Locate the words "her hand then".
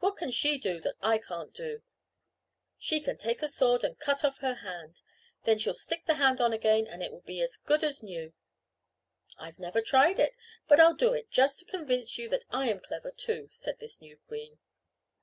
4.40-5.56